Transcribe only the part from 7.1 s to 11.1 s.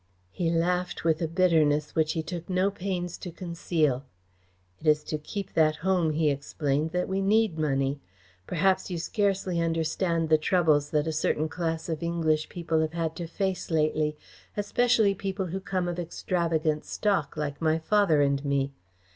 need money. Perhaps you scarcely understand the troubles that